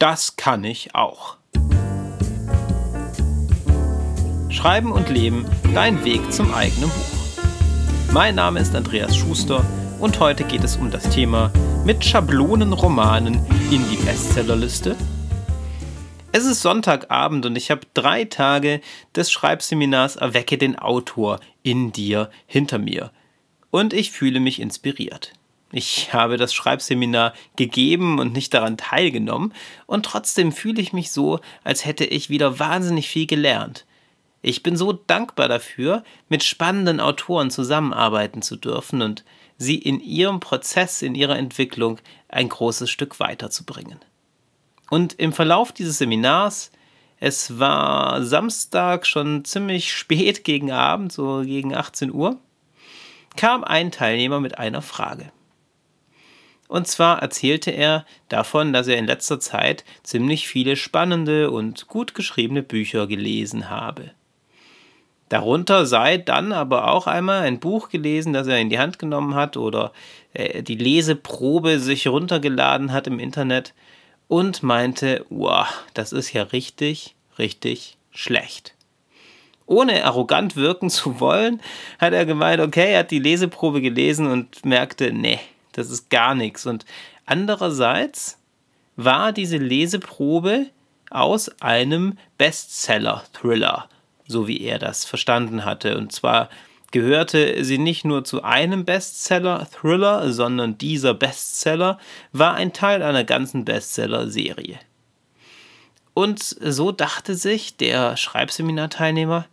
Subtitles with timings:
[0.00, 1.36] Das kann ich auch.
[4.48, 7.42] Schreiben und Leben, dein Weg zum eigenen Buch.
[8.10, 9.62] Mein Name ist Andreas Schuster
[9.98, 11.52] und heute geht es um das Thema
[11.84, 14.96] mit Schablonenromanen in die Bestsellerliste.
[16.32, 18.80] Es ist Sonntagabend und ich habe drei Tage
[19.14, 23.10] des Schreibseminars Erwecke den Autor in dir hinter mir.
[23.70, 25.34] Und ich fühle mich inspiriert.
[25.72, 29.54] Ich habe das Schreibseminar gegeben und nicht daran teilgenommen,
[29.86, 33.86] und trotzdem fühle ich mich so, als hätte ich wieder wahnsinnig viel gelernt.
[34.42, 39.24] Ich bin so dankbar dafür, mit spannenden Autoren zusammenarbeiten zu dürfen und
[39.58, 44.00] sie in ihrem Prozess, in ihrer Entwicklung ein großes Stück weiterzubringen.
[44.88, 46.72] Und im Verlauf dieses Seminars,
[47.20, 52.38] es war Samstag schon ziemlich spät gegen Abend, so gegen 18 Uhr,
[53.36, 55.30] kam ein Teilnehmer mit einer Frage.
[56.70, 62.14] Und zwar erzählte er davon, dass er in letzter Zeit ziemlich viele spannende und gut
[62.14, 64.12] geschriebene Bücher gelesen habe.
[65.30, 69.34] Darunter sei dann aber auch einmal ein Buch gelesen, das er in die Hand genommen
[69.34, 69.90] hat oder
[70.32, 73.74] äh, die Leseprobe sich runtergeladen hat im Internet
[74.28, 78.76] und meinte, wow, das ist ja richtig, richtig schlecht.
[79.66, 81.60] Ohne arrogant wirken zu wollen,
[81.98, 85.40] hat er gemeint, okay, er hat die Leseprobe gelesen und merkte, nee,
[85.72, 86.66] das ist gar nichts.
[86.66, 86.84] Und
[87.26, 88.38] andererseits
[88.96, 90.66] war diese Leseprobe
[91.10, 93.88] aus einem Bestseller-Thriller,
[94.26, 95.96] so wie er das verstanden hatte.
[95.98, 96.48] Und zwar
[96.90, 101.98] gehörte sie nicht nur zu einem Bestseller-Thriller, sondern dieser Bestseller
[102.32, 104.78] war ein Teil einer ganzen Bestseller-Serie.
[106.14, 109.46] Und so dachte sich der Schreibseminarteilnehmer,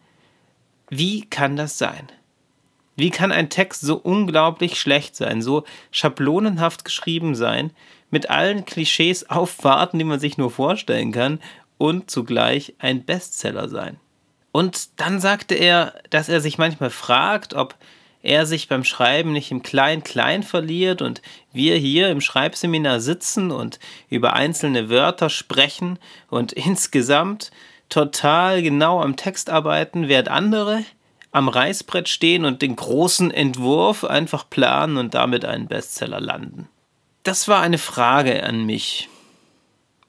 [0.89, 2.07] wie kann das sein?
[2.97, 7.71] Wie kann ein Text so unglaublich schlecht sein, so schablonenhaft geschrieben sein,
[8.09, 11.39] mit allen Klischees aufwarten, die man sich nur vorstellen kann,
[11.77, 13.97] und zugleich ein Bestseller sein?
[14.51, 17.75] Und dann sagte er, dass er sich manchmal fragt, ob
[18.23, 21.21] er sich beim Schreiben nicht im Klein-Klein verliert und
[21.53, 25.99] wir hier im Schreibseminar sitzen und über einzelne Wörter sprechen
[26.29, 27.51] und insgesamt
[27.89, 30.83] total genau am Text arbeiten, während andere
[31.37, 36.67] am Reißbrett stehen und den großen Entwurf einfach planen und damit einen Bestseller landen?
[37.23, 39.09] Das war eine Frage an mich.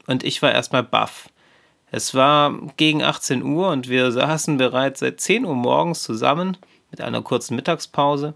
[0.07, 1.29] Und ich war erstmal baff.
[1.91, 6.57] Es war gegen 18 Uhr und wir saßen bereits seit 10 Uhr morgens zusammen
[6.91, 8.35] mit einer kurzen Mittagspause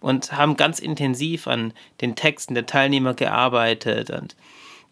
[0.00, 4.36] und haben ganz intensiv an den Texten der Teilnehmer gearbeitet und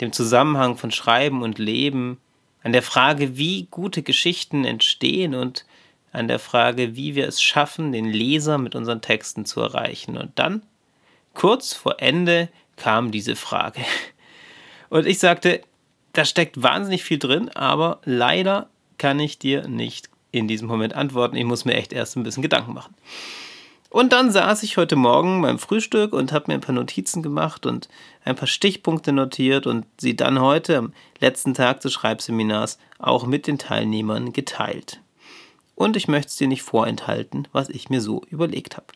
[0.00, 2.18] dem Zusammenhang von Schreiben und Leben,
[2.62, 5.64] an der Frage, wie gute Geschichten entstehen und
[6.12, 10.16] an der Frage, wie wir es schaffen, den Leser mit unseren Texten zu erreichen.
[10.16, 10.62] Und dann,
[11.34, 13.80] kurz vor Ende, kam diese Frage.
[14.90, 15.62] Und ich sagte,
[16.12, 21.36] da steckt wahnsinnig viel drin, aber leider kann ich dir nicht in diesem Moment antworten.
[21.36, 22.94] Ich muss mir echt erst ein bisschen Gedanken machen.
[23.90, 27.64] Und dann saß ich heute Morgen beim Frühstück und habe mir ein paar Notizen gemacht
[27.64, 27.88] und
[28.24, 33.46] ein paar Stichpunkte notiert und sie dann heute am letzten Tag des Schreibseminars auch mit
[33.46, 35.00] den Teilnehmern geteilt
[35.78, 38.88] und ich möchte es dir nicht vorenthalten, was ich mir so überlegt habe.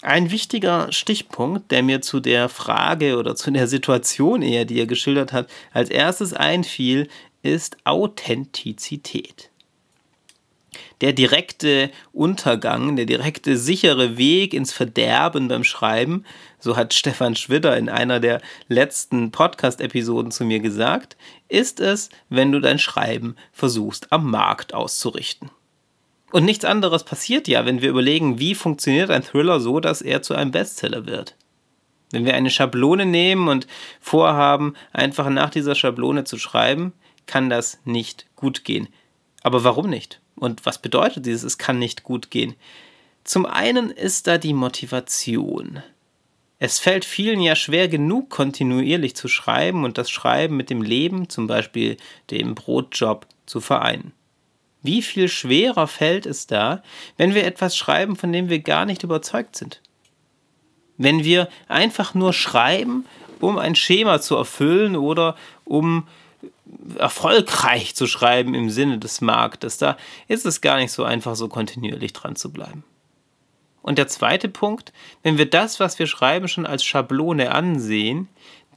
[0.00, 4.86] Ein wichtiger Stichpunkt, der mir zu der Frage oder zu der Situation eher, die er
[4.86, 7.08] geschildert hat, als erstes einfiel,
[7.42, 9.50] ist Authentizität.
[11.02, 16.24] Der direkte Untergang, der direkte sichere Weg ins Verderben beim Schreiben,
[16.58, 21.16] so hat Stefan Schwitter in einer der letzten Podcast-Episoden zu mir gesagt,
[21.48, 25.50] ist es, wenn du dein Schreiben versuchst am Markt auszurichten.
[26.30, 30.22] Und nichts anderes passiert ja, wenn wir überlegen, wie funktioniert ein Thriller so, dass er
[30.22, 31.36] zu einem Bestseller wird.
[32.10, 33.66] Wenn wir eine Schablone nehmen und
[34.00, 36.92] vorhaben, einfach nach dieser Schablone zu schreiben,
[37.26, 38.88] kann das nicht gut gehen.
[39.42, 40.20] Aber warum nicht?
[40.34, 42.54] Und was bedeutet dieses, es kann nicht gut gehen?
[43.24, 45.82] Zum einen ist da die Motivation.
[46.58, 51.28] Es fällt vielen ja schwer genug, kontinuierlich zu schreiben und das Schreiben mit dem Leben,
[51.28, 51.98] zum Beispiel
[52.30, 54.12] dem Brotjob, zu vereinen.
[54.82, 56.82] Wie viel schwerer fällt es da,
[57.16, 59.80] wenn wir etwas schreiben, von dem wir gar nicht überzeugt sind?
[60.96, 63.06] Wenn wir einfach nur schreiben,
[63.40, 66.06] um ein Schema zu erfüllen oder um
[66.98, 69.96] erfolgreich zu schreiben im Sinne des Marktes, da
[70.26, 72.84] ist es gar nicht so einfach, so kontinuierlich dran zu bleiben.
[73.82, 74.92] Und der zweite Punkt,
[75.22, 78.28] wenn wir das, was wir schreiben, schon als Schablone ansehen,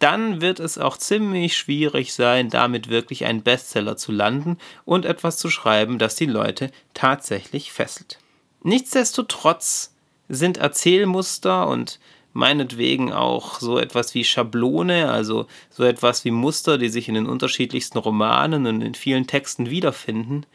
[0.01, 5.37] dann wird es auch ziemlich schwierig sein, damit wirklich einen Bestseller zu landen und etwas
[5.37, 8.17] zu schreiben, das die Leute tatsächlich fesselt.
[8.63, 9.93] Nichtsdestotrotz
[10.27, 11.99] sind Erzählmuster und
[12.33, 17.27] meinetwegen auch so etwas wie Schablone, also so etwas wie Muster, die sich in den
[17.27, 20.45] unterschiedlichsten Romanen und in vielen Texten wiederfinden,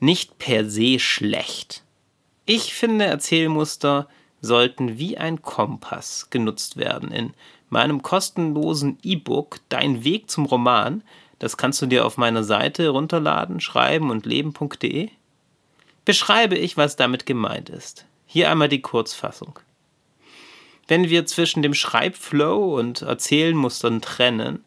[0.00, 1.84] nicht per se schlecht.
[2.44, 4.08] Ich finde, Erzählmuster
[4.40, 7.10] sollten wie ein Kompass genutzt werden.
[7.12, 7.34] In
[7.68, 11.02] meinem kostenlosen E-Book Dein Weg zum Roman,
[11.38, 15.10] das kannst du dir auf meiner Seite runterladen, schreiben und leben.de,
[16.04, 18.06] beschreibe ich, was damit gemeint ist.
[18.26, 19.58] Hier einmal die Kurzfassung.
[20.88, 24.64] Wenn wir zwischen dem Schreibflow und Erzählmustern trennen,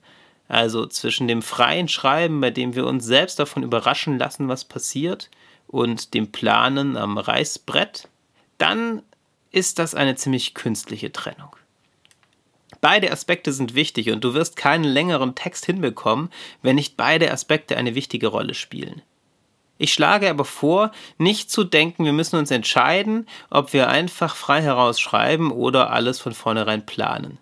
[0.47, 5.29] also zwischen dem freien Schreiben, bei dem wir uns selbst davon überraschen lassen, was passiert,
[5.67, 8.07] und dem Planen am Reißbrett,
[8.57, 9.03] dann
[9.51, 11.55] ist das eine ziemlich künstliche Trennung.
[12.81, 16.29] Beide Aspekte sind wichtig und du wirst keinen längeren Text hinbekommen,
[16.61, 19.01] wenn nicht beide Aspekte eine wichtige Rolle spielen.
[19.77, 24.61] Ich schlage aber vor, nicht zu denken, wir müssen uns entscheiden, ob wir einfach frei
[24.61, 27.37] herausschreiben oder alles von vornherein planen.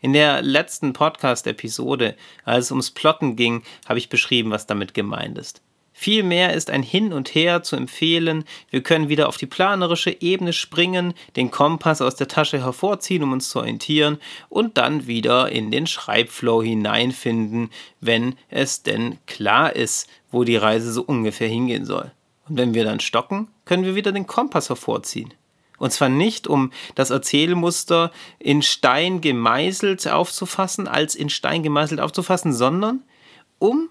[0.00, 5.38] In der letzten Podcast-Episode, als es ums Plotten ging, habe ich beschrieben, was damit gemeint
[5.38, 5.62] ist.
[5.96, 8.44] Vielmehr ist ein Hin und Her zu empfehlen.
[8.68, 13.32] Wir können wieder auf die planerische Ebene springen, den Kompass aus der Tasche hervorziehen, um
[13.32, 14.18] uns zu orientieren
[14.48, 17.70] und dann wieder in den Schreibflow hineinfinden,
[18.00, 22.10] wenn es denn klar ist, wo die Reise so ungefähr hingehen soll.
[22.48, 25.32] Und wenn wir dann stocken, können wir wieder den Kompass hervorziehen.
[25.78, 28.10] Und zwar nicht, um das Erzählmuster
[28.40, 33.02] in Stein gemeißelt aufzufassen, als in Stein gemeißelt aufzufassen, sondern
[33.58, 33.88] um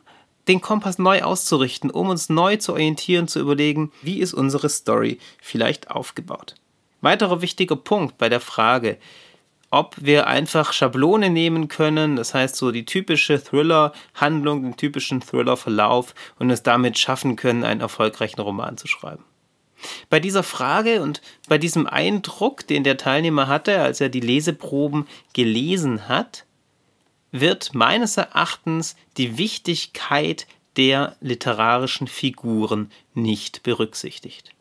[0.48, 5.20] den Kompass neu auszurichten, um uns neu zu orientieren, zu überlegen, wie ist unsere Story
[5.42, 6.56] vielleicht aufgebaut.
[7.02, 8.98] Weiterer wichtiger Punkt bei der Frage,
[9.70, 16.14] ob wir einfach Schablone nehmen können, das heißt so die typische Thriller-Handlung, den typischen Thriller-Verlauf
[16.38, 19.24] und es damit schaffen können, einen erfolgreichen Roman zu schreiben.
[20.10, 25.08] Bei dieser Frage und bei diesem Eindruck, den der Teilnehmer hatte, als er die Leseproben
[25.34, 26.46] gelesen hat,
[27.34, 30.48] wird meines Erachtens die Wichtigkeit
[30.78, 34.52] der literarischen Figuren nicht berücksichtigt.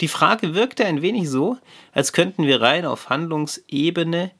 [0.00, 1.56] Die Frage wirkte ein wenig so,
[1.92, 4.32] als könnten wir rein auf Handlungsebene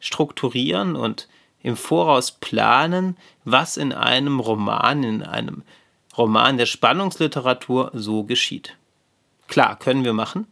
[0.00, 1.28] strukturieren und
[1.62, 5.62] im Voraus planen, was in einem Roman, in einem
[6.16, 8.76] Roman der Spannungsliteratur so geschieht.
[9.48, 10.46] Klar, können wir machen.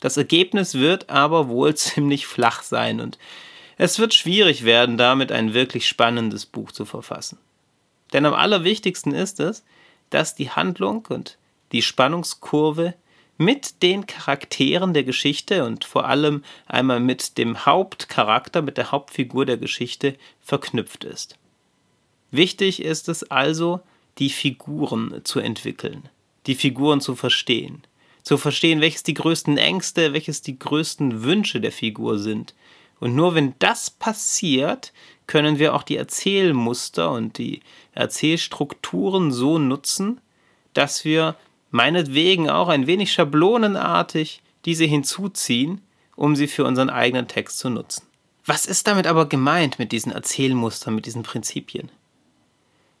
[0.00, 3.18] Das Ergebnis wird aber wohl ziemlich flach sein und
[3.82, 7.38] es wird schwierig werden, damit ein wirklich spannendes Buch zu verfassen.
[8.12, 9.64] Denn am allerwichtigsten ist es,
[10.08, 11.36] dass die Handlung und
[11.72, 12.94] die Spannungskurve
[13.38, 19.46] mit den Charakteren der Geschichte und vor allem einmal mit dem Hauptcharakter, mit der Hauptfigur
[19.46, 21.36] der Geschichte verknüpft ist.
[22.30, 23.80] Wichtig ist es also,
[24.18, 26.08] die Figuren zu entwickeln,
[26.46, 27.82] die Figuren zu verstehen,
[28.22, 32.54] zu verstehen, welches die größten Ängste, welches die größten Wünsche der Figur sind,
[33.02, 34.92] und nur wenn das passiert,
[35.26, 37.58] können wir auch die Erzählmuster und die
[37.94, 40.20] Erzählstrukturen so nutzen,
[40.72, 41.34] dass wir
[41.72, 45.80] meinetwegen auch ein wenig schablonenartig diese hinzuziehen,
[46.14, 48.06] um sie für unseren eigenen Text zu nutzen.
[48.46, 51.90] Was ist damit aber gemeint mit diesen Erzählmustern, mit diesen Prinzipien?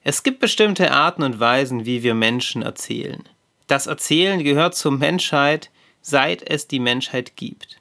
[0.02, 3.22] Es gibt bestimmte Arten und Weisen, wie wir Menschen erzählen.
[3.68, 5.70] Das Erzählen gehört zur Menschheit,
[6.00, 7.80] seit es die Menschheit gibt.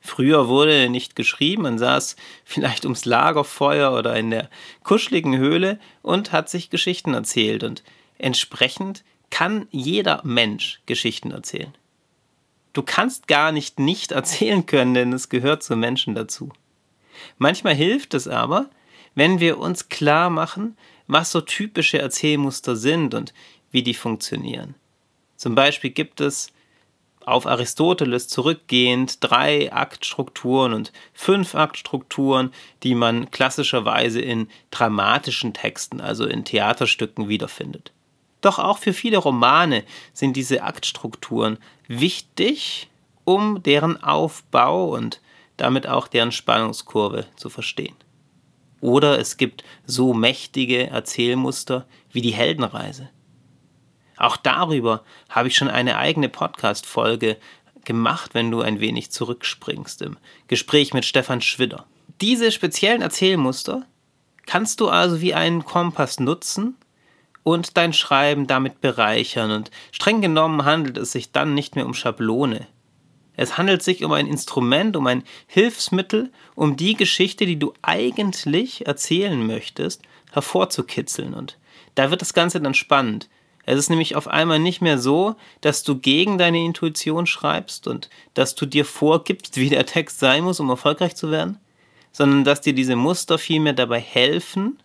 [0.00, 4.48] Früher wurde nicht geschrieben, man saß vielleicht ums Lagerfeuer oder in der
[4.82, 7.62] kuscheligen Höhle und hat sich Geschichten erzählt.
[7.62, 7.82] Und
[8.18, 11.74] entsprechend kann jeder Mensch Geschichten erzählen.
[12.72, 16.50] Du kannst gar nicht nicht erzählen können, denn es gehört zum Menschen dazu.
[17.38, 18.70] Manchmal hilft es aber,
[19.14, 20.76] wenn wir uns klar machen,
[21.06, 23.34] was so typische Erzählmuster sind und
[23.70, 24.74] wie die funktionieren.
[25.36, 26.52] Zum Beispiel gibt es
[27.26, 36.26] auf Aristoteles zurückgehend drei Aktstrukturen und fünf Aktstrukturen, die man klassischerweise in dramatischen Texten, also
[36.26, 37.92] in Theaterstücken wiederfindet.
[38.40, 41.58] Doch auch für viele Romane sind diese Aktstrukturen
[41.88, 42.88] wichtig,
[43.24, 45.20] um deren Aufbau und
[45.56, 47.94] damit auch deren Spannungskurve zu verstehen.
[48.80, 53.10] Oder es gibt so mächtige Erzählmuster wie die Heldenreise.
[54.20, 57.38] Auch darüber habe ich schon eine eigene Podcast-Folge
[57.86, 61.86] gemacht, wenn du ein wenig zurückspringst im Gespräch mit Stefan Schwidder.
[62.20, 63.86] Diese speziellen Erzählmuster
[64.44, 66.76] kannst du also wie einen Kompass nutzen
[67.44, 71.94] und dein Schreiben damit bereichern und streng genommen handelt es sich dann nicht mehr um
[71.94, 72.66] Schablone.
[73.36, 78.86] Es handelt sich um ein Instrument, um ein Hilfsmittel, um die Geschichte, die du eigentlich
[78.86, 81.32] erzählen möchtest, hervorzukitzeln.
[81.32, 81.56] Und
[81.94, 83.30] da wird das Ganze dann spannend.
[83.64, 88.08] Es ist nämlich auf einmal nicht mehr so, dass du gegen deine Intuition schreibst und
[88.34, 91.58] dass du dir vorgibst, wie der Text sein muss, um erfolgreich zu werden,
[92.12, 94.80] sondern dass dir diese Muster vielmehr dabei helfen,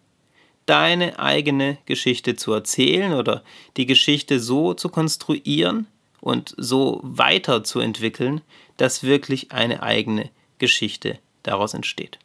[0.66, 3.44] deine eigene Geschichte zu erzählen oder
[3.78, 5.88] die Geschichte so zu konstruieren
[6.22, 8.42] und so weiterzuentwickeln,
[8.78, 12.18] dass wirklich eine eigene Geschichte daraus entsteht.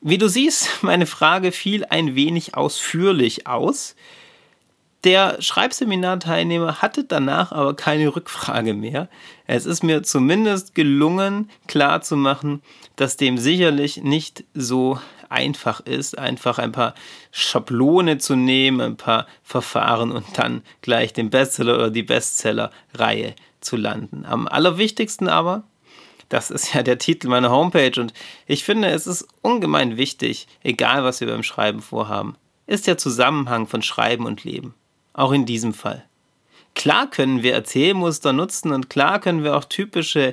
[0.00, 3.96] Wie du siehst, meine Frage fiel ein wenig ausführlich aus.
[5.04, 9.10] Der Schreibseminarteilnehmer hatte danach aber keine Rückfrage mehr.
[9.46, 12.62] Es ist mir zumindest gelungen, klarzumachen,
[12.96, 16.94] dass dem sicherlich nicht so einfach ist, einfach ein paar
[17.32, 23.76] Schablone zu nehmen, ein paar Verfahren und dann gleich den Bestseller oder die Bestseller-Reihe zu
[23.76, 24.24] landen.
[24.24, 25.64] Am allerwichtigsten aber,
[26.30, 28.14] das ist ja der Titel meiner Homepage und
[28.46, 33.66] ich finde, es ist ungemein wichtig, egal was wir beim Schreiben vorhaben, ist der Zusammenhang
[33.66, 34.74] von Schreiben und Leben.
[35.14, 36.04] Auch in diesem Fall.
[36.74, 40.32] Klar können wir Erzählmuster nutzen und klar können wir auch typische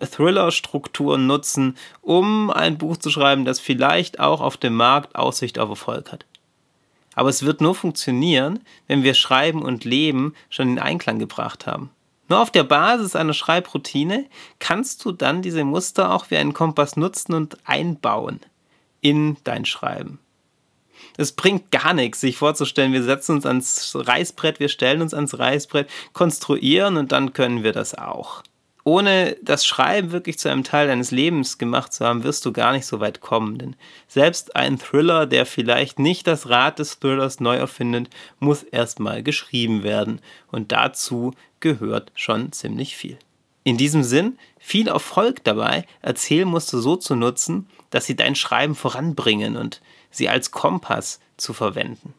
[0.00, 5.68] Thriller-Strukturen nutzen, um ein Buch zu schreiben, das vielleicht auch auf dem Markt Aussicht auf
[5.68, 6.24] Erfolg hat.
[7.14, 11.90] Aber es wird nur funktionieren, wenn wir Schreiben und Leben schon in Einklang gebracht haben.
[12.28, 14.26] Nur auf der Basis einer Schreibroutine
[14.60, 18.38] kannst du dann diese Muster auch wie einen Kompass nutzen und einbauen
[19.00, 20.20] in dein Schreiben.
[21.16, 25.38] Es bringt gar nichts, sich vorzustellen, wir setzen uns ans Reißbrett, wir stellen uns ans
[25.38, 28.42] Reißbrett, konstruieren und dann können wir das auch.
[28.84, 32.72] Ohne das Schreiben wirklich zu einem Teil deines Lebens gemacht zu haben, wirst du gar
[32.72, 33.58] nicht so weit kommen.
[33.58, 33.76] Denn
[34.08, 39.82] selbst ein Thriller, der vielleicht nicht das Rad des Thrillers neu erfindet, muss erstmal geschrieben
[39.82, 40.20] werden.
[40.50, 43.18] Und dazu gehört schon ziemlich viel.
[43.62, 49.56] In diesem Sinn, viel Erfolg dabei, Erzählmuster so zu nutzen, dass sie dein Schreiben voranbringen
[49.56, 52.14] und sie als Kompass zu verwenden.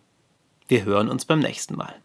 [0.68, 1.96] Wir hören uns beim nächsten Mal.